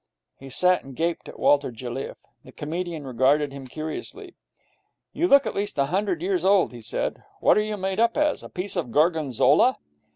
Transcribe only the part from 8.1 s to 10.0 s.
as? A piece of Gorgonzola?'